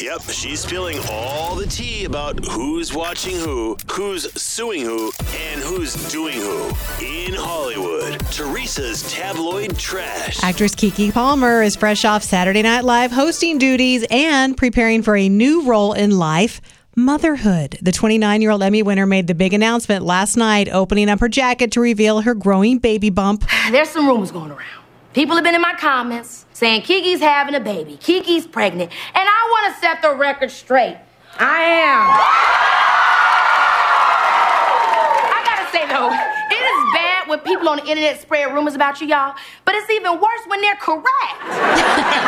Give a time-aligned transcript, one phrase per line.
[0.00, 5.92] Yep, she's spilling all the tea about who's watching who, who's suing who, and who's
[6.10, 6.68] doing who.
[7.04, 10.42] In Hollywood, Teresa's tabloid trash.
[10.42, 15.28] Actress Keke Palmer is fresh off Saturday Night Live hosting duties and preparing for a
[15.28, 16.62] new role in life.
[16.96, 17.76] Motherhood.
[17.82, 21.28] The 29 year old Emmy winner made the big announcement last night, opening up her
[21.28, 23.44] jacket to reveal her growing baby bump.
[23.70, 24.80] There's some rumors going around.
[25.12, 29.39] People have been in my comments saying Keke's having a baby, Keke's pregnant, and I
[29.50, 30.96] want to set the record straight.
[31.38, 32.06] I am.
[35.30, 39.00] I gotta say though, it is bad when people on the internet spread rumors about
[39.00, 41.40] you, y'all, but it's even worse when they're correct.
[41.42, 41.54] I,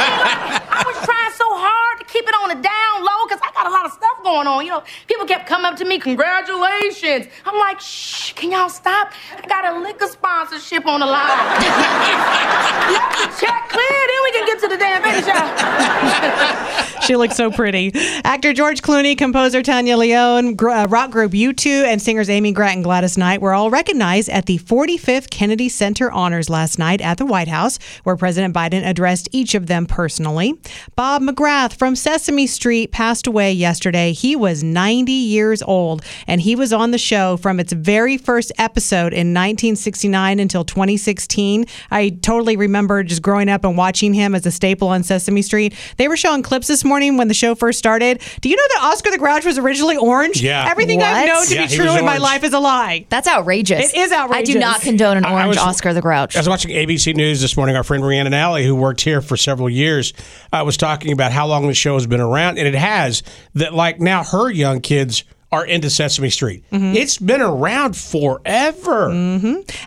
[0.00, 3.40] mean, like, I was trying so hard to keep it on the down low because
[3.42, 4.64] I got a lot of stuff going on.
[4.64, 7.26] You know, people kept coming up to me, congratulations.
[7.44, 9.12] I'm like, shh, can y'all stop?
[9.36, 11.28] I got a liquor sponsorship on the line.
[12.96, 16.95] Let the check clear, then we can get to the damn baby shower.
[17.06, 17.92] She looks so pretty.
[18.24, 22.78] Actor George Clooney, composer Tania León, gr- uh, rock group U2, and singers Amy Grant
[22.78, 27.18] and Gladys Knight were all recognized at the 45th Kennedy Center Honors last night at
[27.18, 30.58] the White House, where President Biden addressed each of them personally.
[30.96, 34.12] Bob McGrath from Sesame Street passed away yesterday.
[34.12, 38.50] He was 90 years old, and he was on the show from its very first
[38.58, 41.66] episode in 1969 until 2016.
[41.92, 45.72] I totally remember just growing up and watching him as a staple on Sesame Street.
[45.98, 48.20] They were showing clips this morning when the show first started.
[48.40, 50.40] Do you know that Oscar the Grouch was originally orange?
[50.42, 50.66] Yeah.
[50.68, 52.22] Everything I've known to Yeah, be he true was in my orange.
[52.22, 53.06] life is a lie.
[53.10, 53.92] That's outrageous.
[53.92, 54.14] It is outrageous.
[54.14, 54.52] I outrageous.
[54.54, 56.34] do not condone an I- I orange was- Oscar the Grouch.
[56.34, 57.76] I was watching ABC News this morning.
[57.76, 60.12] Our friend Rhiannon Ally, who worked here for several years,
[60.52, 63.22] uh, was talking about how long the show has been around, and it has.
[63.54, 65.24] That like now her young kids
[65.56, 66.62] are into Sesame Street.
[66.70, 66.96] Mm-hmm.
[66.96, 69.10] It's been around forever.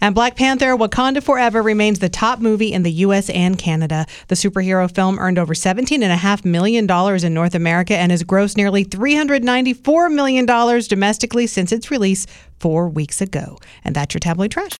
[0.00, 4.06] And Black Panther Wakanda Forever remains the top movie in the US and Canada.
[4.28, 10.12] The superhero film earned over $17.5 million in North America and has grossed nearly $394
[10.12, 12.26] million domestically since its release
[12.58, 13.58] four weeks ago.
[13.84, 14.72] And that's your tabloid trash.